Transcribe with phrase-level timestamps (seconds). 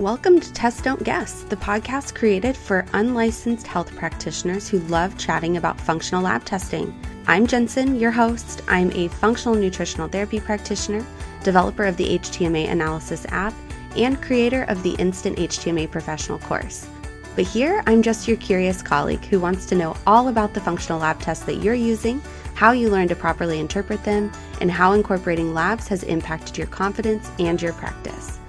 [0.00, 5.58] Welcome to Test Don't Guess, the podcast created for unlicensed health practitioners who love chatting
[5.58, 6.98] about functional lab testing.
[7.26, 8.62] I'm Jensen, your host.
[8.66, 11.04] I'm a functional nutritional therapy practitioner,
[11.42, 13.52] developer of the HTMA Analysis app,
[13.94, 16.88] and creator of the Instant HTMA Professional course.
[17.36, 21.00] But here, I'm just your curious colleague who wants to know all about the functional
[21.00, 22.22] lab tests that you're using,
[22.54, 24.32] how you learn to properly interpret them,
[24.62, 28.39] and how incorporating labs has impacted your confidence and your practice.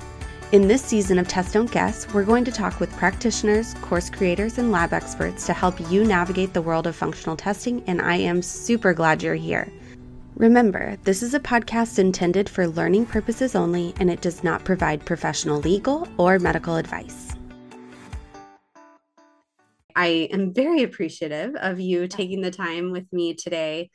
[0.52, 4.58] In this season of Test Don't Guess, we're going to talk with practitioners, course creators,
[4.58, 8.42] and lab experts to help you navigate the world of functional testing, and I am
[8.42, 9.72] super glad you're here.
[10.36, 15.06] Remember, this is a podcast intended for learning purposes only, and it does not provide
[15.06, 17.34] professional legal or medical advice.
[19.96, 23.90] I am very appreciative of you taking the time with me today.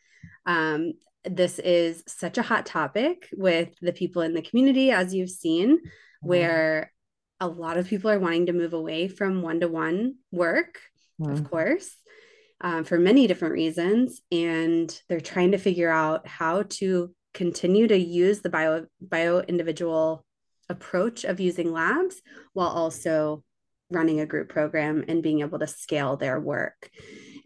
[0.46, 0.94] Um,
[1.28, 5.80] this is such a hot topic with the people in the community, as you've seen.
[6.26, 6.28] Mm-hmm.
[6.28, 6.92] where
[7.40, 10.80] a lot of people are wanting to move away from one to one work,
[11.20, 11.30] mm-hmm.
[11.30, 11.94] of course,
[12.62, 14.22] um, for many different reasons.
[14.32, 20.24] And they're trying to figure out how to continue to use the bio, bio individual
[20.68, 22.22] approach of using labs
[22.54, 23.44] while also
[23.90, 26.90] running a group program and being able to scale their work.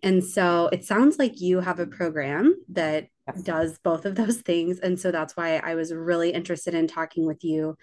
[0.03, 3.43] And so it sounds like you have a program that yes.
[3.43, 4.79] does both of those things.
[4.79, 7.77] And so that's why I was really interested in talking with you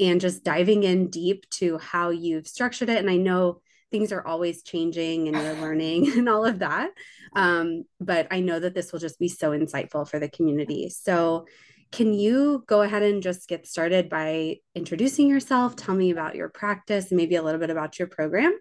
[0.00, 2.98] and just diving in deep to how you've structured it.
[2.98, 6.90] And I know things are always changing and you're learning and all of that.
[7.34, 10.88] Um, but I know that this will just be so insightful for the community.
[10.88, 11.46] So,
[11.90, 15.76] can you go ahead and just get started by introducing yourself?
[15.76, 18.58] Tell me about your practice maybe a little bit about your program.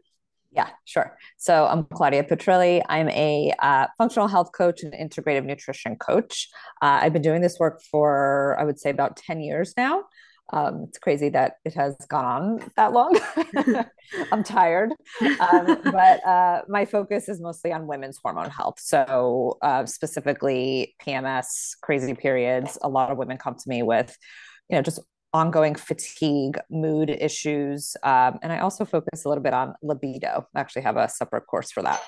[0.54, 1.18] Yeah, sure.
[1.38, 2.82] So I'm Claudia Petrilli.
[2.90, 6.50] I'm a uh, functional health coach and integrative nutrition coach.
[6.82, 10.04] Uh, I've been doing this work for, I would say, about 10 years now.
[10.54, 13.18] Um, it's crazy that it has gone on that long.
[14.34, 14.92] I'm tired.
[15.22, 18.80] Um, but uh, my focus is mostly on women's hormone health.
[18.80, 22.78] So, uh, specifically PMS, crazy periods.
[22.82, 24.18] A lot of women come to me with,
[24.70, 25.00] you know, just
[25.34, 27.96] ongoing fatigue, mood issues.
[28.04, 30.48] Um, and I also focus a little bit on libido.
[30.56, 32.02] I actually have a separate course for that.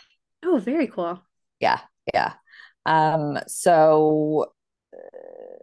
[0.43, 1.21] Oh, very cool.
[1.59, 1.79] Yeah.
[2.13, 2.33] Yeah.
[2.85, 4.51] Um, so,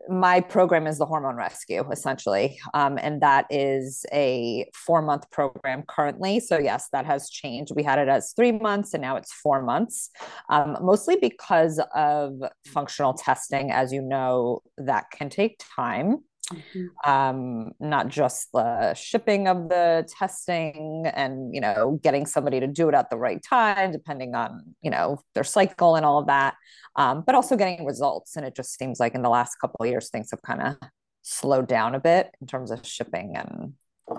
[0.09, 5.85] my program is the hormone rescue essentially um, and that is a four month program
[5.87, 9.33] currently so yes that has changed we had it as three months and now it's
[9.33, 10.11] four months
[10.49, 12.33] um, mostly because of
[12.67, 16.19] functional testing as you know that can take time
[16.53, 17.11] Mm-hmm.
[17.11, 22.89] Um, not just the shipping of the testing and you know getting somebody to do
[22.89, 26.55] it at the right time depending on you know their cycle and all of that
[26.97, 28.37] um, but also getting results.
[28.37, 30.77] And it just seems like in the last couple of years things have kind of
[31.23, 33.75] slowed down a bit in terms of shipping and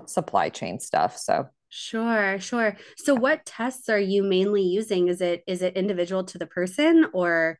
[0.07, 1.47] supply chain stuff so.
[1.73, 2.75] Sure sure.
[2.97, 5.07] So what tests are you mainly using?
[5.07, 7.59] Is it is it individual to the person or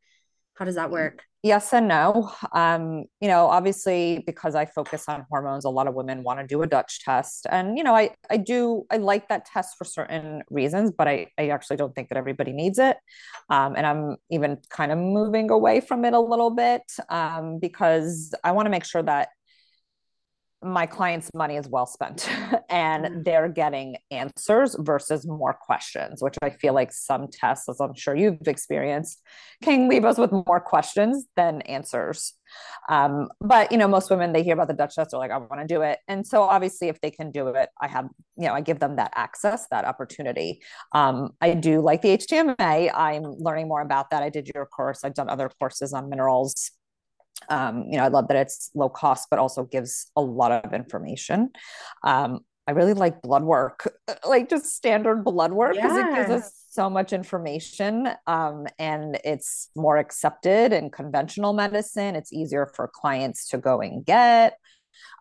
[0.61, 2.31] how does that work yes and no.
[2.53, 6.45] Um, you know, obviously because I focus on hormones, a lot of women want to
[6.45, 7.47] do a Dutch test.
[7.49, 11.27] And, you know, I, I do, I like that test for certain reasons, but I,
[11.39, 12.97] I actually don't think that everybody needs it.
[13.49, 18.33] Um, and I'm even kind of moving away from it a little bit um, because
[18.43, 19.29] I want to make sure that
[20.63, 22.29] my client's money is well spent
[22.69, 23.23] and mm.
[23.25, 28.15] they're getting answers versus more questions, which I feel like some tests, as I'm sure
[28.15, 29.21] you've experienced,
[29.63, 32.33] can leave us with more questions than answers.
[32.89, 35.37] Um, but you know, most women they hear about the Dutch test, they're like, I
[35.37, 35.99] want to do it.
[36.07, 38.97] And so obviously, if they can do it, I have, you know, I give them
[38.97, 40.61] that access, that opportunity.
[40.93, 42.91] Um, I do like the HTMA.
[42.93, 44.21] I'm learning more about that.
[44.21, 46.71] I did your course, I've done other courses on minerals
[47.49, 50.73] um, you know, I love that it's low cost, but also gives a lot of
[50.73, 51.51] information.
[52.03, 53.91] Um, I really like blood work,
[54.27, 59.69] like just standard blood work, because it gives us so much information um, and it's
[59.75, 62.15] more accepted in conventional medicine.
[62.15, 64.57] It's easier for clients to go and get.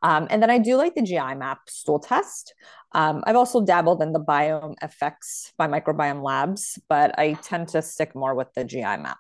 [0.03, 2.55] Um, and then I do like the GI map stool test.
[2.93, 7.83] Um, I've also dabbled in the Biome FX by Microbiome Labs, but I tend to
[7.83, 9.19] stick more with the GI map.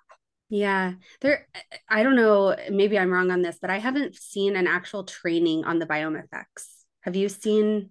[0.50, 1.47] Yeah, there,
[1.88, 5.64] I don't know, maybe I'm wrong on this, but I haven't seen an actual training
[5.64, 6.67] on the Biome FX.
[7.02, 7.91] Have you seen?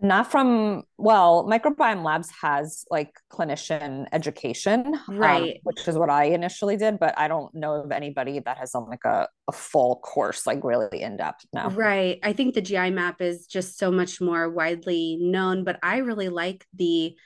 [0.00, 5.54] Not from, well, Microbiome Labs has like clinician education, um, right?
[5.54, 8.72] Um, which is what I initially did, but I don't know of anybody that has
[8.72, 11.70] done like a, a full course, like really in depth now.
[11.70, 12.18] Right.
[12.22, 16.28] I think the GI map is just so much more widely known, but I really
[16.28, 17.16] like the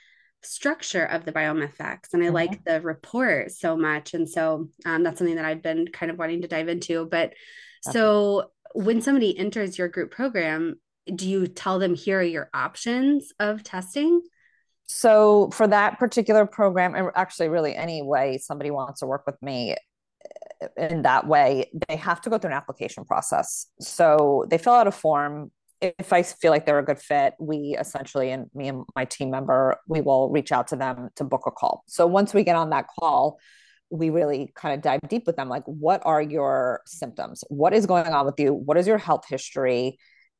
[0.43, 2.35] structure of the Biome FX and I mm-hmm.
[2.35, 4.13] like the report so much.
[4.13, 7.05] And so um, that's something that I've been kind of wanting to dive into.
[7.05, 7.91] But okay.
[7.91, 10.79] so when somebody enters your group program,
[11.13, 14.21] do you tell them here are your options of testing?
[14.87, 19.41] So for that particular program, and actually really any way somebody wants to work with
[19.41, 19.75] me
[20.61, 23.67] uh, in that way, they have to go through an application process.
[23.79, 25.51] So they fill out a form.
[25.81, 29.29] If I feel like they're a good fit, we essentially, and me and my team
[29.29, 31.83] member, we will reach out to them to book a call.
[31.87, 33.39] So once we get on that call,
[33.89, 37.85] we really kind of dive deep with them like what are your symptoms what is
[37.85, 39.97] going on with you what is your health history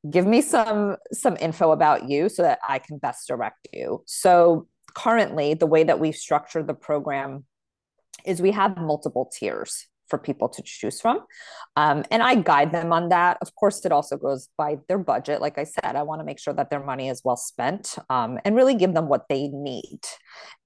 [0.09, 4.03] give me some some info about you so that I can best direct you.
[4.05, 7.45] So currently the way that we've structured the program
[8.25, 11.19] is we have multiple tiers for people to choose from.
[11.75, 13.37] Um, and I guide them on that.
[13.41, 15.41] Of course, it also goes by their budget.
[15.41, 18.39] Like I said, I want to make sure that their money is well spent um,
[18.45, 19.99] and really give them what they need.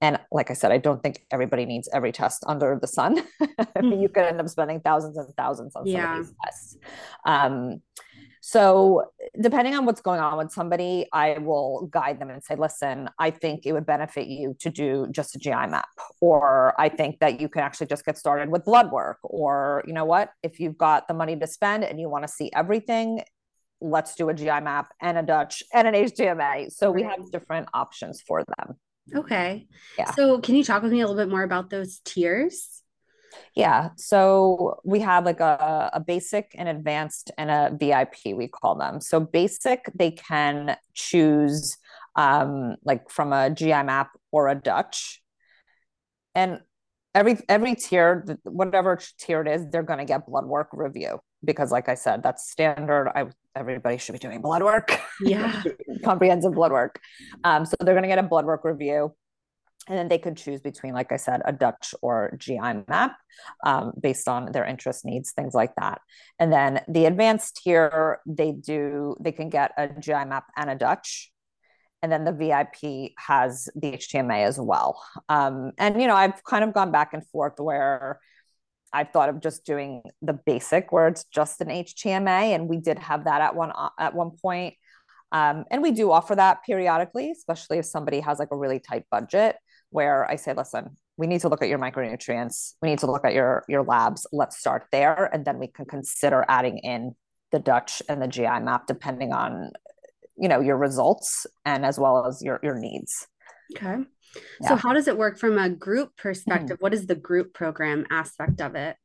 [0.00, 3.22] And like I said, I don't think everybody needs every test under the sun.
[3.40, 6.18] I mean, you could end up spending thousands and thousands on some yeah.
[6.18, 6.76] of these tests.
[7.26, 7.82] Um,
[8.44, 9.04] so,
[9.40, 13.30] depending on what's going on with somebody, I will guide them and say, listen, I
[13.30, 15.86] think it would benefit you to do just a GI map,
[16.20, 19.92] or I think that you can actually just get started with blood work, or you
[19.92, 23.22] know what, if you've got the money to spend and you want to see everything,
[23.80, 26.72] let's do a GI map and a Dutch and an HTMA.
[26.72, 28.76] So, we have different options for them.
[29.14, 29.68] Okay.
[29.96, 30.10] Yeah.
[30.14, 32.81] So, can you talk with me a little bit more about those tiers?
[33.54, 33.90] Yeah.
[33.96, 39.00] So we have like a, a basic, an advanced, and a VIP, we call them.
[39.00, 41.76] So basic, they can choose
[42.16, 45.22] um, like from a GI map or a Dutch.
[46.34, 46.60] And
[47.14, 51.70] every every tier, whatever tier it is, they're going to get blood work review because,
[51.70, 53.10] like I said, that's standard.
[53.14, 54.98] I everybody should be doing blood work.
[55.20, 55.62] Yeah,
[56.04, 57.00] comprehensive blood work.
[57.44, 59.14] Um, so they're going to get a blood work review
[59.88, 62.58] and then they could choose between like i said a dutch or gi
[62.88, 63.16] map
[63.64, 66.00] um, based on their interest needs things like that.
[66.38, 70.74] And then the advanced tier they do they can get a gi map and a
[70.74, 71.30] dutch.
[72.02, 75.02] And then the vip has the htma as well.
[75.28, 78.20] Um, and you know i've kind of gone back and forth where
[78.94, 82.98] I've thought of just doing the basic where it's just an HTMA, and we did
[82.98, 84.74] have that at one at one point.
[85.32, 89.04] Um, and we do offer that periodically, especially if somebody has like a really tight
[89.10, 89.56] budget
[89.92, 92.74] where I say, listen, we need to look at your micronutrients.
[92.82, 94.26] We need to look at your your labs.
[94.32, 97.14] Let's start there, and then we can consider adding in
[97.52, 99.70] the Dutch and the GI map depending on
[100.36, 103.26] you know your results and as well as your your needs.
[103.76, 104.02] Okay.
[104.60, 104.68] Yeah.
[104.68, 106.76] So how does it work from a group perspective?
[106.76, 106.82] Mm-hmm.
[106.82, 108.96] What is the group program aspect of it?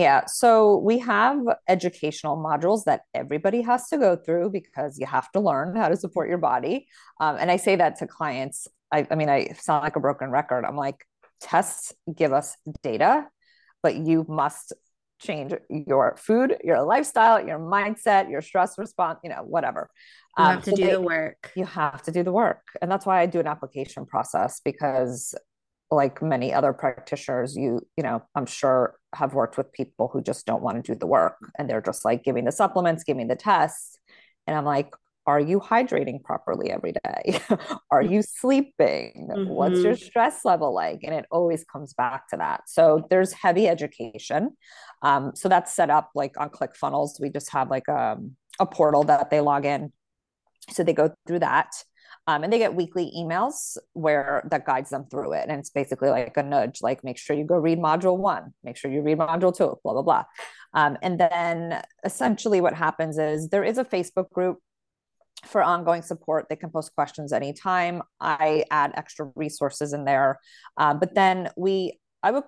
[0.00, 5.30] Yeah, so we have educational modules that everybody has to go through because you have
[5.32, 6.86] to learn how to support your body.
[7.20, 8.66] Um, and I say that to clients.
[8.92, 10.64] I, I mean, I sound like a broken record.
[10.64, 11.04] I'm like,
[11.40, 13.26] tests give us data,
[13.82, 14.72] but you must
[15.20, 19.90] change your food, your lifestyle, your mindset, your stress response, you know, whatever.
[20.38, 21.52] You have um, to so do they, the work.
[21.54, 22.62] You have to do the work.
[22.80, 25.34] And that's why I do an application process because
[25.90, 30.46] like many other practitioners you you know i'm sure have worked with people who just
[30.46, 33.34] don't want to do the work and they're just like giving the supplements giving the
[33.34, 33.98] tests
[34.46, 34.90] and i'm like
[35.30, 37.40] are you hydrating properly every day
[37.90, 39.48] are you sleeping mm-hmm.
[39.48, 40.04] what's your mm-hmm.
[40.04, 44.50] stress level like and it always comes back to that so there's heavy education
[45.02, 48.66] um, so that's set up like on clickfunnels we just have like a, um, a
[48.66, 49.92] portal that they log in
[50.70, 51.70] so they go through that
[52.26, 55.46] um, and they get weekly emails where that guides them through it.
[55.48, 58.76] And it's basically like a nudge, like make sure you go read module one, make
[58.76, 60.24] sure you read module two, blah, blah, blah.
[60.74, 64.58] Um, and then essentially what happens is there is a Facebook group
[65.46, 66.46] for ongoing support.
[66.48, 68.02] They can post questions anytime.
[68.20, 70.38] I add extra resources in there.
[70.76, 72.44] Um, but then we, I would,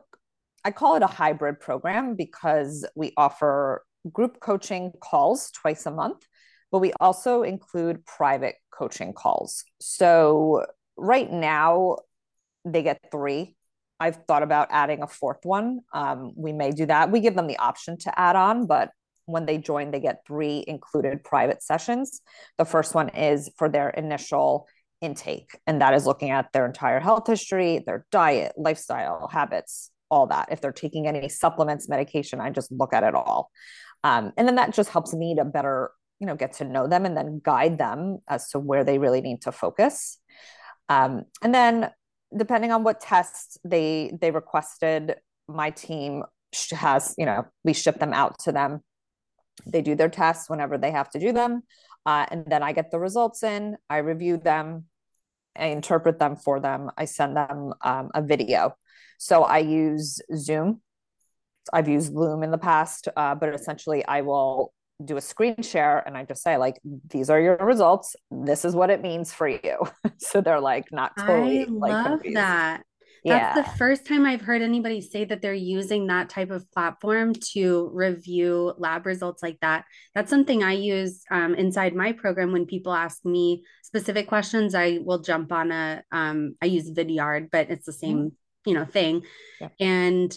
[0.64, 6.26] I call it a hybrid program because we offer group coaching calls twice a month
[6.72, 9.64] but we also include private coaching calls.
[9.80, 10.64] So
[10.96, 11.99] right now,
[12.64, 13.54] they get three.
[14.00, 15.80] I've thought about adding a fourth one.
[15.92, 17.12] Um, we may do that.
[17.12, 18.90] We give them the option to add on, but
[19.26, 22.20] when they join, they get three included private sessions.
[22.58, 24.68] The first one is for their initial
[25.00, 30.26] intake, and that is looking at their entire health history, their diet, lifestyle, habits, all
[30.28, 30.48] that.
[30.50, 33.50] If they're taking any supplements, medication, I just look at it all.
[34.04, 37.04] Um, and then that just helps me to better you know get to know them
[37.04, 40.18] and then guide them as to where they really need to focus
[40.88, 41.90] um, and then
[42.34, 45.16] depending on what tests they they requested
[45.48, 46.22] my team
[46.70, 48.80] has you know we ship them out to them
[49.66, 51.62] they do their tests whenever they have to do them
[52.06, 54.85] uh, and then i get the results in i review them
[55.56, 58.75] i interpret them for them i send them um, a video
[59.18, 60.80] so i use zoom
[61.73, 64.73] i've used loom in the past uh, but essentially i will
[65.04, 66.80] do a screen share and I just say like
[67.11, 68.16] these are your results.
[68.30, 69.78] This is what it means for you.
[70.18, 72.37] so they're like not totally I like love confused.
[72.37, 72.82] that.
[73.24, 73.62] That's Yeah.
[73.62, 77.90] the first time I've heard anybody say that they're using that type of platform to
[77.92, 79.84] review lab results like that.
[80.14, 84.74] That's something I use um, inside my program when people ask me specific questions.
[84.74, 88.32] I will jump on a, um, I use Vidyard, but it's the same,
[88.66, 89.22] you know, thing.
[89.60, 89.68] Yeah.
[89.78, 90.36] And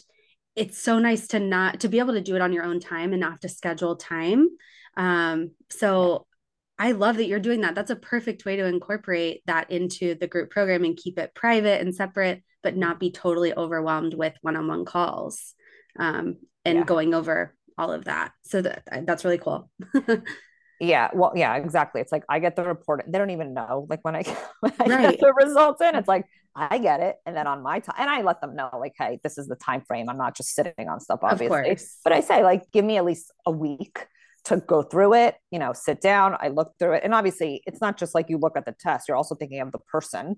[0.55, 3.13] it's so nice to not to be able to do it on your own time
[3.13, 4.49] and not have to schedule time.
[4.95, 6.27] Um, so
[6.77, 7.75] I love that you're doing that.
[7.75, 11.82] That's a perfect way to incorporate that into the group program and keep it private
[11.82, 15.53] and separate, but not be totally overwhelmed with one-on-one calls
[15.98, 16.84] um, and Yeah.
[16.86, 18.32] going over all of that.
[18.44, 19.70] So that that's really cool.
[20.77, 22.01] Yeah, well, yeah, exactly.
[22.01, 23.05] It's like I get the report.
[23.08, 23.88] They don't even know.
[23.89, 24.24] Like when I,
[24.60, 25.01] when I Right.
[25.12, 28.10] get the results in, it's like I get it, and then on my time, and
[28.10, 30.10] I let them know, like, hey, this is the time frame.
[30.10, 31.77] I'm not just sitting on stuff, obviously.
[32.03, 34.05] But I say, like, give me at least a week
[34.45, 35.35] to go through it.
[35.51, 36.35] You know, sit down.
[36.39, 39.07] I look through it, and obviously, it's not just like you look at the test.
[39.07, 40.37] You're also thinking of the person,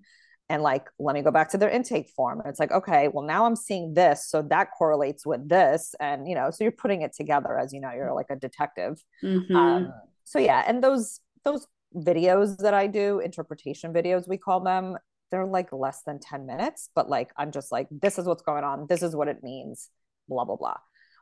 [0.50, 2.40] and like, let me go back to their intake form.
[2.40, 6.28] And it's like, okay, well, now I'm seeing this, so that correlates with this, and
[6.28, 9.04] you know, so you're putting it together as you know, you're like a detective.
[9.24, 9.56] Mhm.
[9.56, 14.98] Um, so yeah, and those those videos that I do, interpretation videos we call them,
[15.32, 18.64] they're like less than 10 minutes, but like I'm just like, this is what's going
[18.64, 19.90] on, this is what it means,
[20.28, 20.78] blah blah blah.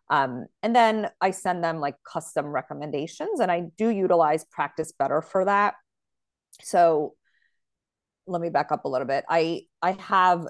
[0.10, 5.22] Um, and then I send them like custom recommendations, and I do utilize Practice Better
[5.22, 5.76] for that.
[6.62, 7.16] So
[8.28, 9.26] let me back up a little bit.
[9.30, 10.48] I I have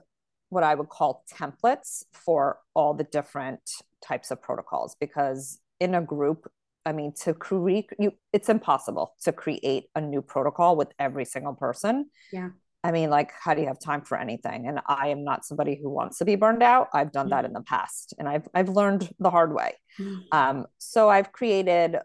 [0.50, 3.62] what I would call templates for all the different
[4.06, 6.50] types of protocols because in a group
[6.86, 11.56] I mean, to create you, it's impossible to create a new protocol with every single
[11.56, 12.12] person.
[12.32, 12.50] Yeah.
[12.86, 14.68] I mean, like, how do you have time for anything?
[14.68, 16.90] And I am not somebody who wants to be burned out.
[16.94, 19.74] I've done that in the past, and I've I've learned the hard way.
[20.00, 20.22] Mhm.
[20.32, 21.98] Um, so I've created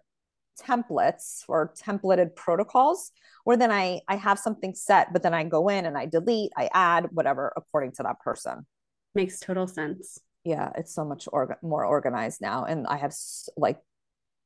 [0.58, 3.12] templates or templated protocols
[3.44, 6.52] where then I I have something set, but then I go in and I delete,
[6.56, 8.66] I add whatever according to that person.
[9.14, 10.18] Makes total sense.
[10.44, 13.78] Yeah, it's so much orga- more organized now, and I have s- like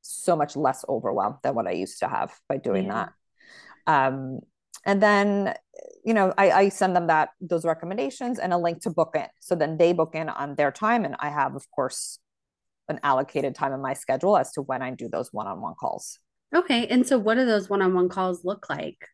[0.02, 2.94] so much less overwhelm than what I used to have by doing Yeah.
[2.94, 3.12] that.
[3.86, 4.40] Um,
[4.84, 5.54] and then,
[6.04, 9.26] you know, I, I send them that those recommendations and a link to book in.
[9.40, 12.18] So then they book in on their time, and I have, of course,
[12.88, 16.18] an allocated time in my schedule as to when I do those one-on-one calls.
[16.54, 16.86] Okay.
[16.86, 19.08] And so what do those one-on-one calls look like?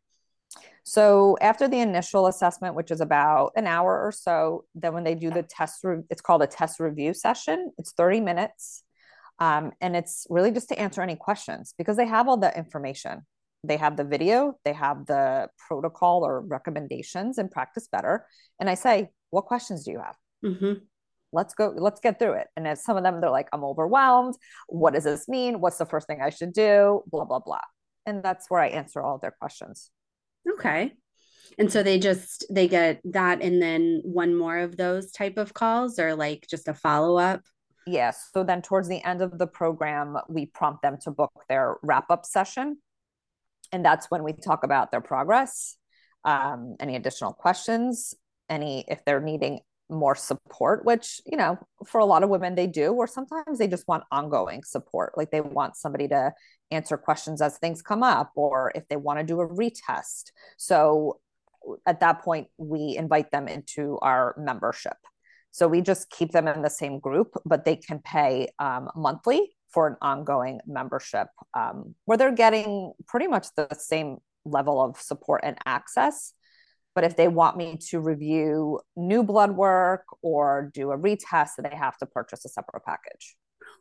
[0.83, 5.15] So after the initial assessment, which is about an hour or so, then when they
[5.15, 7.73] do the test, re- it's called a test review session.
[7.79, 8.83] It's 30 minutes.
[9.39, 13.25] Um, and it's really just to answer any questions because they have all the information.
[13.63, 18.27] They have the video, they have the protocol or recommendations and practice better.
[18.59, 20.17] And I say, what questions do you have?
[20.43, 20.73] hmm
[21.33, 22.49] Let's go, let's get through it.
[22.57, 24.35] And if some of them, they're like, I'm overwhelmed.
[24.67, 25.61] What does this mean?
[25.61, 27.03] What's the first thing I should do?
[27.07, 27.61] Blah, blah, blah.
[28.05, 29.91] And that's where I answer all their questions.
[30.55, 30.93] Okay.
[31.59, 35.55] And so they just they get that and then one more of those type of
[35.55, 37.43] calls or like just a follow-up.
[37.87, 38.31] Yes.
[38.33, 42.11] So then towards the end of the program, we prompt them to book their wrap
[42.11, 42.79] up session.
[43.73, 45.77] And that's when we talk about their progress,
[46.25, 48.15] um, any additional questions,
[48.49, 52.67] any if they're needing more support, which, you know, for a lot of women they
[52.67, 55.17] do, or sometimes they just want ongoing support.
[55.17, 56.33] Like they want somebody to
[56.71, 60.31] answer questions as things come up, or if they want to do a retest.
[60.57, 61.21] So
[61.87, 64.97] at that point, we invite them into our membership.
[65.51, 69.51] So we just keep them in the same group, but they can pay um, monthly
[69.73, 75.43] for an ongoing membership um, where they're getting pretty much the same level of support
[75.45, 76.33] and access.
[76.95, 81.77] But if they want me to review new blood work or do a retest, they
[81.77, 83.37] have to purchase a separate package.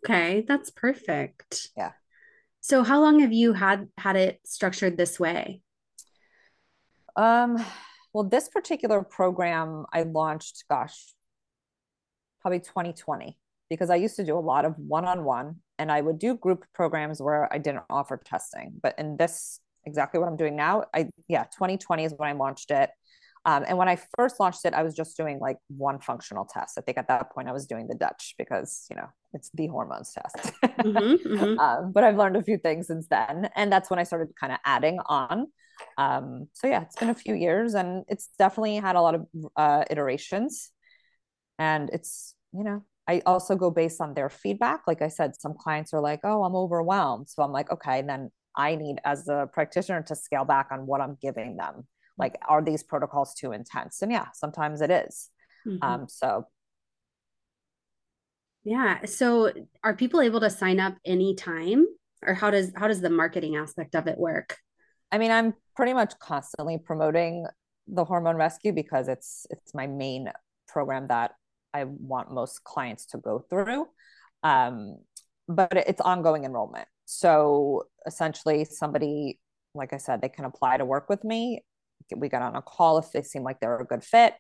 [0.06, 1.70] Okay, that's perfect.
[1.76, 1.92] Yeah.
[2.62, 5.62] So how long have you had had it structured this way?
[7.16, 7.64] Um,
[8.14, 11.14] well, this particular program I launched, gosh,
[12.42, 13.38] probably 2020,
[13.70, 16.36] because I used to do a lot of one on one and I would do
[16.36, 18.74] group programs where I didn't offer testing.
[18.84, 22.70] But in this, exactly what I'm doing now, I, yeah, 2020 is when I launched
[22.70, 22.92] it.
[23.46, 26.78] Um, and when I first launched it, I was just doing like one functional test.
[26.78, 29.68] I think at that point I was doing the Dutch because, you know, it's the
[29.68, 30.52] hormones test.
[30.62, 31.58] Mhm, mhm.
[31.60, 33.50] um, but I've learned a few things since then.
[33.56, 35.48] And that's when I started kind of adding on.
[35.98, 39.28] Um, so yeah, it's been a few years and it's definitely had a lot of
[39.56, 40.72] uh, iterations.
[41.58, 44.82] And it's, you know, I also go based on their feedback.
[44.88, 47.28] Like I said, some clients are like, oh, I'm overwhelmed.
[47.28, 51.02] So I'm like, okay, then I need, as a practitioner, to scale back on what
[51.02, 51.88] I'm giving them.
[52.18, 54.02] Like, are these protocols too intense?
[54.04, 55.30] And yeah, sometimes it is.
[55.66, 55.84] Mhm.
[55.84, 56.46] Um, so
[58.64, 59.06] Yeah.
[59.06, 59.52] So
[59.84, 61.86] are people able to sign up anytime
[62.26, 64.58] or how does how does the marketing aspect of it work
[65.12, 67.46] i mean i'm pretty much constantly promoting
[67.88, 70.30] the hormone rescue because it's it's my main
[70.68, 71.32] program that
[71.74, 73.86] i want most clients to go through
[74.44, 74.98] um,
[75.48, 76.88] but it's ongoing enrollment.
[77.06, 79.40] So essentially somebody
[79.76, 81.64] like i said they can apply to work with me.
[82.16, 84.34] We get on a call if they seem like they're a good fit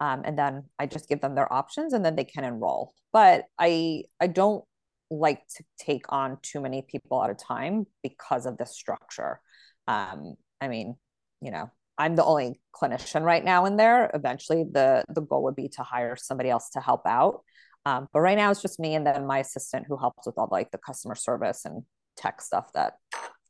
[0.00, 2.92] um, and then i just give them their options and then they can enroll.
[3.12, 4.64] But i i don't
[5.10, 9.40] like to take on too many people at a time because of the structure.
[9.88, 10.96] Um, i mean
[11.40, 14.10] you know i'm the only clinician right now in there.
[14.12, 17.42] Eventually the the goal would be to hire somebody else to help out.
[17.84, 20.48] Um, but right now it's just me and then my assistant who helps with all
[20.50, 21.84] like the customer service and
[22.16, 22.94] tech stuff that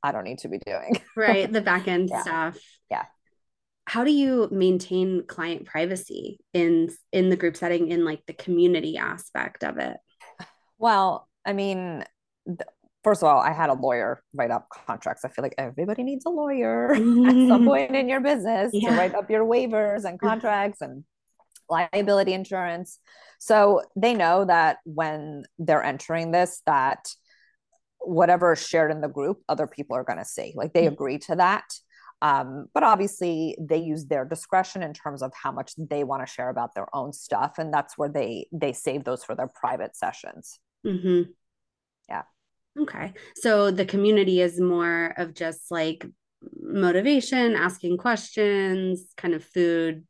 [0.03, 1.01] i don't need to be doing.
[1.17, 2.23] Right the back end yeah.
[2.23, 2.59] stuff.
[2.91, 3.05] Yeah.
[3.87, 8.97] How do you maintain client privacy in in the group setting in like the community
[8.97, 9.97] aspect of it?
[10.79, 12.05] Well i mean
[13.07, 16.27] first of all i had a lawyer write up contracts i feel like everybody needs
[16.27, 17.27] a lawyer mm-hmm.
[17.29, 18.91] at some point in your business yeah.
[18.91, 21.05] to write up your waivers and contracts and
[21.71, 22.99] liability insurance
[23.39, 27.07] so they know that when they're entering this that
[28.01, 30.95] whatever is shared in the group other people are going to see like they mm-hmm.
[30.95, 31.65] agree to that
[32.23, 36.33] um, but obviously, they use their discretion in terms of how much they want to
[36.33, 39.95] share about their own stuff, and that's where they they save those for their private
[39.95, 40.59] sessions.
[40.87, 41.31] Mm-hmm.
[42.79, 46.07] Okay, so the community is more of just like
[46.61, 50.05] motivation, asking questions, kind of food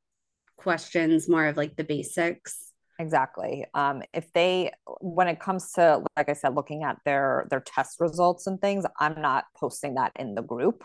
[0.56, 2.72] questions, more of like the basics.
[2.98, 3.66] Exactly.
[3.74, 8.00] Um, if they when it comes to like i said looking at their their test
[8.00, 10.82] results and things i'm not posting that in the group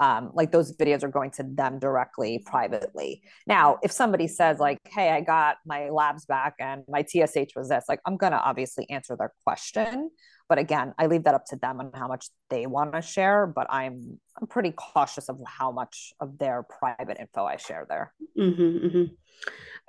[0.00, 3.22] um, like those videos are going to them directly privately.
[3.46, 7.68] Now, if somebody says like, "Hey, I got my labs back and my TSH was
[7.68, 10.10] this," like I'm gonna obviously answer their question,
[10.48, 13.46] but again, I leave that up to them and how much they want to share.
[13.46, 18.12] But I'm I'm pretty cautious of how much of their private info I share there.
[18.38, 19.04] Mm-hmm, mm-hmm.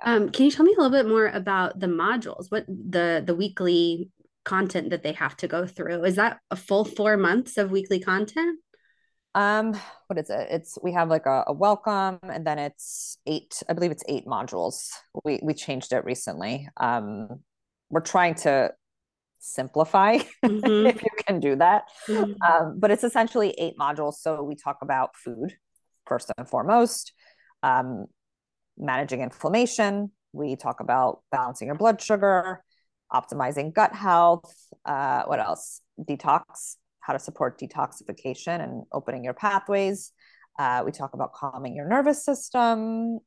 [0.04, 2.46] Um, can you tell me a little bit more about the modules?
[2.50, 4.10] What the the weekly
[4.44, 6.04] content that they have to go through?
[6.04, 8.58] Is that a full four months of weekly content?
[9.38, 10.48] Um what is it?
[10.50, 14.26] It's we have like a, a, welcome and then it's eight i believe it's eight
[14.26, 14.90] modules.
[15.24, 16.68] We we changed it recently.
[16.76, 17.40] Um
[17.90, 18.72] we're trying to
[19.38, 20.86] simplify mm-hmm.
[20.92, 21.84] if you can do that.
[22.08, 22.32] Mm-hmm.
[22.42, 24.14] um, but it's essentially eight modules.
[24.14, 25.54] So we talk about food
[26.06, 27.12] first and foremost
[27.62, 28.06] um,
[28.76, 30.10] managing inflammation.
[30.32, 32.62] We talk about balancing your blood sugar
[33.10, 34.52] optimizing gut health
[34.84, 35.80] uh, what else?
[35.98, 36.76] Detox
[37.08, 40.12] how to support detoxification and opening your pathways.
[40.58, 43.18] Uh, we talk about calming your nervous system.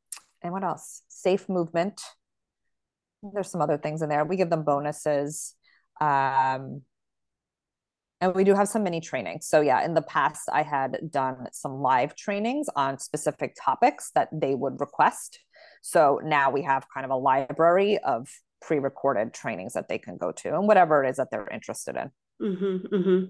[0.44, 1.02] And what else?
[1.08, 2.00] Safe movement.
[3.34, 4.24] There's some other things in there.
[4.24, 5.56] We give them bonuses.
[6.00, 6.84] Um,
[8.22, 9.48] and we do have some mini trainings.
[9.48, 14.30] So, yeah, in the past, I had done some live trainings on specific topics that
[14.32, 15.40] they would request.
[15.82, 18.30] So now we have kind of a library of
[18.62, 21.96] pre recorded trainings that they can go to and whatever it is that they're interested
[21.96, 22.12] in.
[22.42, 23.26] Mm-hmm, mm-hmm.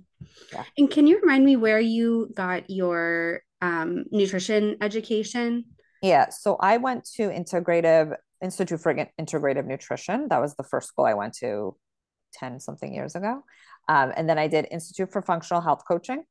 [0.54, 0.64] Yeah.
[0.78, 5.66] And can you remind me where you got your um, nutrition education?
[6.02, 6.30] Yeah.
[6.30, 10.28] So I went to Integrative Institute for Integrative Nutrition.
[10.30, 11.76] That was the first school I went to
[12.36, 13.44] 10 something years ago.
[13.88, 16.24] Um, and then I did Institute for Functional Health Coaching.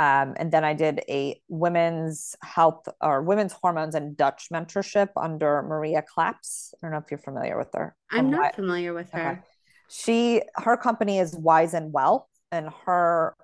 [0.00, 5.62] Um, and then I did a women's health or women's hormones and Dutch mentorship under
[5.62, 6.72] Maria Claps.
[6.74, 7.94] I don't know if you're familiar with her.
[8.10, 9.32] I'm not familiar with her.
[9.32, 9.40] Okay
[9.90, 13.34] she her company is wise and well and her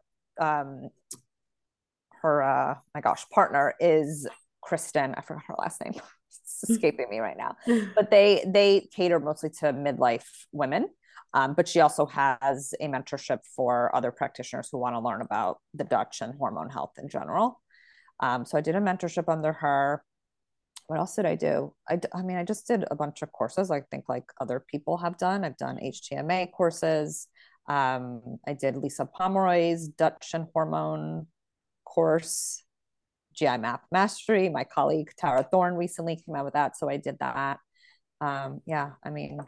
[0.40, 0.88] um
[2.22, 4.26] her uh my gosh partner is
[4.66, 5.14] kristen.
[5.16, 5.94] I forgot her last name.
[6.28, 7.56] It's escaping me right now.
[7.94, 10.88] But they they cater mostly to midlife women.
[11.34, 15.58] Um, but she also has a mentorship for other practitioners who want to learn about
[15.74, 17.60] the dutch and hormone health in general.
[18.20, 20.02] Um, so i did a mentorship under her
[20.86, 21.74] what else did I do?
[21.88, 23.70] I, I mean, I just did a bunch of courses.
[23.70, 25.44] I think like other people have done.
[25.44, 27.26] I've done HTMA courses.
[27.68, 31.26] Um, I did Lisa Pomeroy's Dutch and hormone
[31.84, 32.62] course,
[33.34, 34.48] GI Map Mastery.
[34.48, 37.58] My colleague Tara Thorne recently came out with that, so I did that.
[38.20, 39.40] Um, yeah, I mean,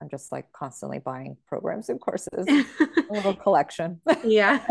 [0.00, 4.00] I'm just like constantly buying programs and courses, a little collection.
[4.24, 4.64] yeah,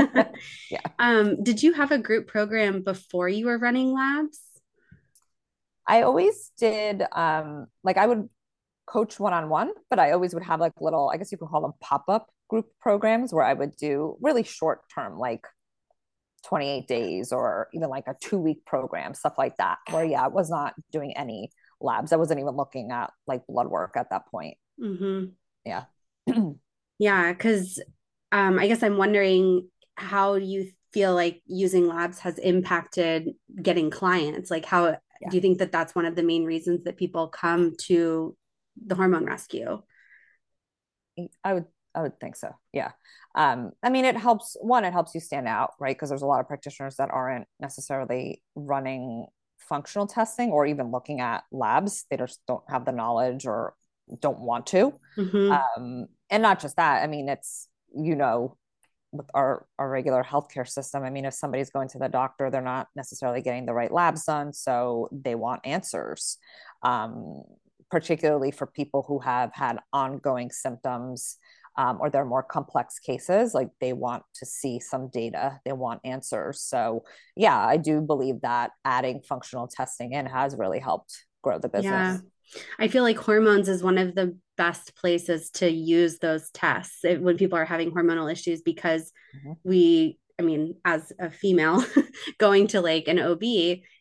[0.72, 0.82] yeah.
[1.00, 4.40] Um, did you have a group program before you were running labs?
[5.88, 8.30] I always did um like I would
[8.86, 11.50] coach one on one, but I always would have like little, I guess you could
[11.50, 15.46] call them pop up group programs where I would do really short term, like
[16.46, 19.80] 28 days or even like a two week program, stuff like that.
[19.90, 22.14] Where, yeah, I was not doing any labs.
[22.14, 24.58] I wasn't even looking at like blood work at that point.
[24.80, 25.26] Mm-hmm.
[25.66, 25.86] Yeah.
[27.00, 27.34] yeah.
[27.34, 27.82] Cause
[28.32, 34.50] um, I guess I'm wondering how you feel like using labs has impacted getting clients?
[34.50, 35.30] Like, how yeah.
[35.30, 38.36] do you think that that's one of the main reasons that people come to
[38.86, 39.82] the hormone rescue?
[41.44, 42.50] I would I would think so.
[42.74, 42.92] Yeah.
[43.36, 44.58] Um, I mean, it helps.
[44.60, 45.96] One, it helps you stand out, right?
[45.96, 51.22] Because there's a lot of practitioners that aren't necessarily running functional testing or even looking
[51.22, 52.06] at labs.
[52.10, 53.74] They just don't have the knowledge or
[54.20, 54.94] don't want to.
[55.18, 55.52] Mm-hmm.
[55.52, 57.02] Um, and not just that.
[57.02, 58.58] I mean, it's you know,
[59.18, 61.04] with our our regular healthcare system.
[61.04, 64.26] I mean, if somebody's going to the doctor, they're not necessarily getting the right labs
[64.26, 66.38] done, so they want answers.
[66.84, 67.44] Um,
[67.92, 71.38] particularly for people who have had ongoing symptoms
[71.78, 76.02] um, or they're more complex cases like they want to see some data they want
[76.04, 77.04] answers so
[77.36, 81.84] yeah i do believe that adding functional testing in has really helped grow the business
[81.86, 82.18] yeah.
[82.80, 87.38] I feel like hormones is one of the best places to use those tests when
[87.38, 89.54] people are having hormonal issues because mm-hmm.
[89.64, 91.84] we i mean as a female
[92.38, 93.44] going to like an ob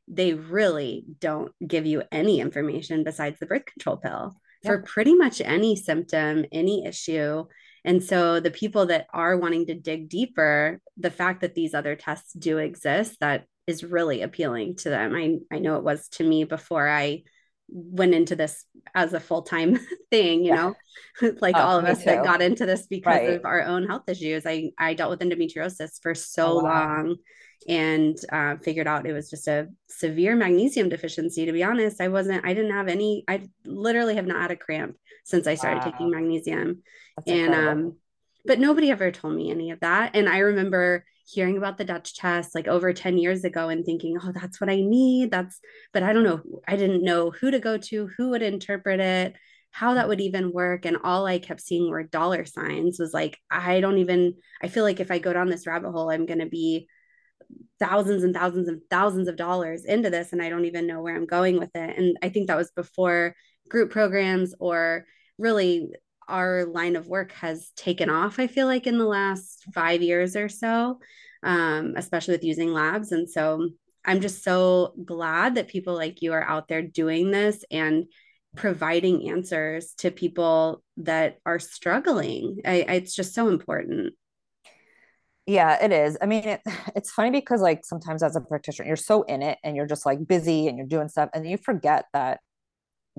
[0.06, 5.40] they really don't give you any information besides the birth control pill for pretty much
[5.40, 7.44] any symptom, any issue.
[7.84, 11.96] And so the people that are wanting to dig deeper, the fact that these other
[11.96, 15.14] tests do exist, that is really appealing to them.
[15.14, 17.24] I, I know it was to me before I
[17.68, 19.78] went into this as a full-time
[20.10, 20.74] thing, you know,
[21.40, 22.06] like oh, all of us too.
[22.06, 23.30] that got into this because right.
[23.30, 24.46] of our own health issues.
[24.46, 26.86] I, I dealt with endometriosis for so oh, wow.
[26.86, 27.16] long
[27.66, 31.46] and uh, figured out it was just a severe magnesium deficiency.
[31.46, 34.56] To be honest, I wasn't, I didn't have any, I literally have not had a
[34.56, 35.90] cramp since I started wow.
[35.90, 36.82] taking magnesium.
[37.16, 37.70] That's and, incredible.
[37.70, 37.96] um,
[38.44, 40.14] but nobody ever told me any of that.
[40.14, 44.18] And I remember hearing about the Dutch test like over 10 years ago and thinking,
[44.22, 45.30] oh, that's what I need.
[45.30, 45.58] That's,
[45.92, 46.42] but I don't know.
[46.68, 49.34] I didn't know who to go to, who would interpret it,
[49.70, 50.84] how that would even work.
[50.84, 54.84] And all I kept seeing were dollar signs was like, I don't even, I feel
[54.84, 56.86] like if I go down this rabbit hole, I'm going to be
[57.78, 61.16] thousands and thousands and thousands of dollars into this and I don't even know where
[61.16, 61.98] I'm going with it.
[61.98, 63.34] And I think that was before
[63.68, 65.06] group programs or
[65.38, 65.88] really
[66.28, 70.36] our line of work has taken off, I feel like in the last five years
[70.36, 71.00] or so,
[71.42, 73.12] um, especially with using labs.
[73.12, 73.68] And so
[74.04, 78.06] I'm just so glad that people like you are out there doing this and
[78.56, 82.60] providing answers to people that are struggling.
[82.64, 84.14] I, I, it's just so important.
[85.46, 86.16] Yeah, it is.
[86.22, 86.60] I mean, it,
[86.96, 90.06] it's funny because like sometimes as a practitioner, you're so in it and you're just
[90.06, 92.40] like busy and you're doing stuff and you forget that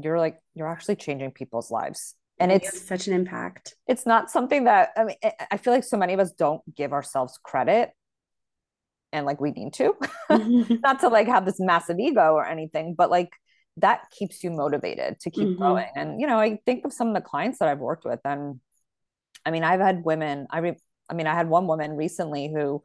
[0.01, 2.15] you're like you're actually changing people's lives.
[2.39, 3.75] And it's such an impact.
[3.87, 5.15] It's not something that I mean
[5.51, 7.91] I feel like so many of us don't give ourselves credit
[9.13, 9.93] and like we need to.
[10.83, 13.29] not to like have this massive ego or anything, but like
[13.77, 15.61] that keeps you motivated to keep mm-hmm.
[15.61, 15.87] going.
[15.95, 18.59] And you know, I think of some of the clients that I've worked with and
[19.45, 22.81] I mean, I've had women, I re- I mean, I had one woman recently who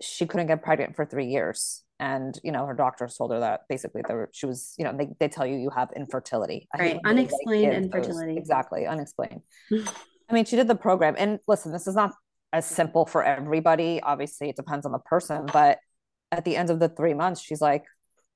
[0.00, 1.82] she couldn't get pregnant for three years.
[2.00, 5.08] And, you know, her doctors told her that basically there, she was, you know, they,
[5.20, 6.68] they tell you you have infertility.
[6.76, 6.98] right.
[7.04, 8.36] Unexplained infertility.
[8.36, 8.86] exactly.
[8.86, 9.42] Unexplained.
[9.70, 11.14] I mean, she did the program.
[11.16, 12.12] And listen, this is not
[12.52, 14.00] as simple for everybody.
[14.02, 15.46] Obviously, it depends on the person.
[15.52, 15.78] But
[16.32, 17.84] at the end of the three months, she's like,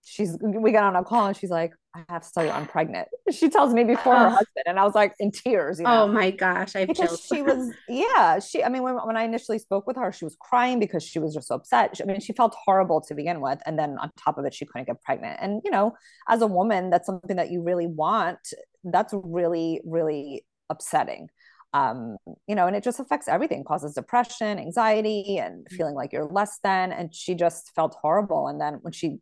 [0.05, 1.73] she's we got on a call and she's like
[2.09, 4.85] i have to tell you i'm pregnant she tells me before her husband and i
[4.85, 6.05] was like in tears you know?
[6.05, 9.59] oh my gosh i because she was yeah she i mean when, when i initially
[9.59, 12.21] spoke with her she was crying because she was just so upset she, i mean
[12.21, 15.03] she felt horrible to begin with and then on top of it she couldn't get
[15.03, 15.93] pregnant and you know
[16.29, 18.39] as a woman that's something that you really want
[18.85, 21.29] that's really really upsetting
[21.75, 25.77] um, you know, and it just affects everything, causes depression, anxiety, and mm.
[25.77, 26.93] feeling like you're less than.
[26.93, 28.49] And she just felt horrible.
[28.49, 29.19] And then when she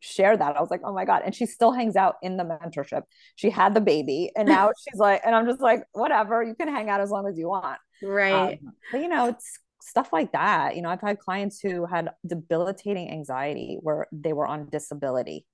[0.00, 0.56] share that.
[0.56, 1.22] I was like, oh my God.
[1.24, 3.02] And she still hangs out in the mentorship.
[3.36, 6.68] She had the baby and now she's like, and I'm just like, whatever, you can
[6.68, 7.78] hang out as long as you want.
[8.02, 8.58] Right.
[8.62, 10.76] Um, but you know, it's stuff like that.
[10.76, 15.46] You know, I've had clients who had debilitating anxiety where they were on disability.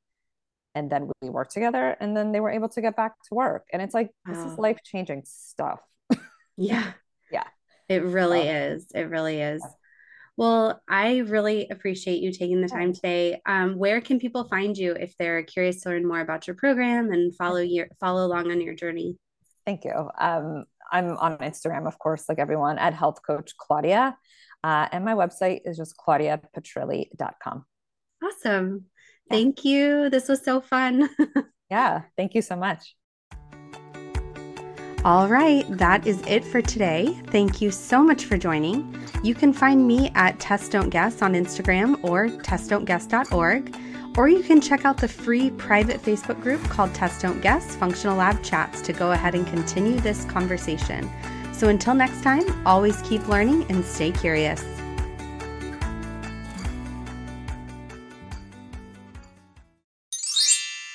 [0.74, 3.64] And then we worked together and then they were able to get back to work.
[3.72, 5.80] And it's like, this is life changing stuff.
[6.56, 6.92] yeah.
[7.32, 7.42] Yeah.
[7.88, 8.86] It really um, is.
[8.94, 9.60] It really is.
[10.36, 13.40] Well, I really appreciate you taking the time today.
[13.46, 17.10] Um, where can people find you if they're curious to learn more about your program
[17.10, 19.16] and follow your follow along on your journey?
[19.64, 20.10] Thank you.
[20.18, 24.16] Um, I'm on Instagram, of course, like everyone, at Health Coach Claudia.
[24.62, 27.64] Uh, and my website is just claudiapetrilli.com.
[28.22, 28.84] Awesome.
[29.28, 30.10] Thank you.
[30.10, 31.08] This was so fun.
[31.70, 32.02] yeah.
[32.16, 32.94] Thank you so much.
[35.06, 37.16] All right, that is it for today.
[37.28, 38.92] Thank you so much for joining.
[39.22, 43.76] You can find me at Test Don't Guess on Instagram or testdon'tguess.org,
[44.18, 48.16] or you can check out the free private Facebook group called Test Don't Guess Functional
[48.16, 51.08] Lab Chats to go ahead and continue this conversation.
[51.52, 54.64] So until next time, always keep learning and stay curious.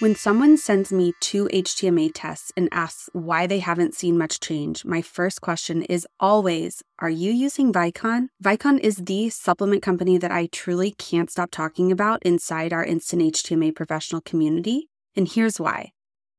[0.02, 4.84] When someone sends me two HTMA tests and asks why they haven't seen much change,
[4.84, 8.30] my first question is always Are you using Vicon?
[8.44, 13.22] Vicon is the supplement company that I truly can't stop talking about inside our Instant
[13.22, 14.90] HTMA professional community.
[15.16, 15.92] And here's why.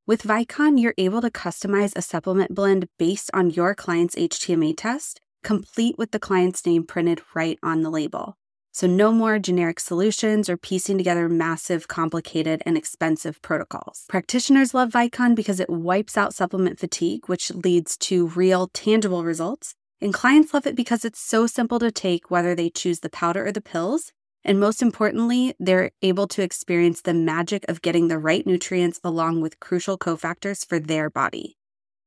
[0.09, 5.21] With Vicon, you're able to customize a supplement blend based on your client's HTMA test,
[5.45, 8.37] complete with the client's name printed right on the label.
[8.75, 14.05] So, no more generic solutions or piecing together massive, complicated, and expensive protocols.
[14.09, 19.75] Practitioners love Vicon because it wipes out supplement fatigue, which leads to real, tangible results.
[20.01, 23.47] And clients love it because it's so simple to take, whether they choose the powder
[23.47, 24.11] or the pills.
[24.43, 29.43] And most importantly, they're able to experience the magic of getting the right nutrients along
[29.43, 31.57] with crucial cofactors for their body.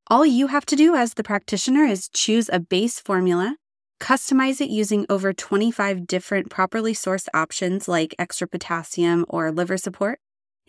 [0.07, 3.55] All you have to do as the practitioner is choose a base formula
[4.05, 10.19] Customize it using over 25 different properly sourced options like extra potassium or liver support.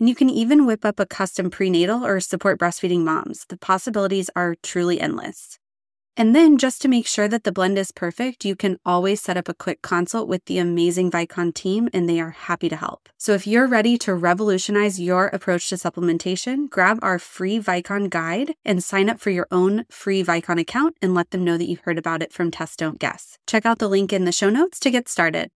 [0.01, 3.45] And you can even whip up a custom prenatal or support breastfeeding moms.
[3.51, 5.59] The possibilities are truly endless.
[6.19, 9.37] And then, just to make sure that the blend is perfect, you can always set
[9.37, 13.11] up a quick consult with the amazing Vicon team, and they are happy to help.
[13.19, 18.55] So, if you're ready to revolutionize your approach to supplementation, grab our free Vicon guide
[18.65, 21.77] and sign up for your own free Vicon account and let them know that you
[21.85, 23.37] heard about it from Test Don't Guess.
[23.47, 25.51] Check out the link in the show notes to get started.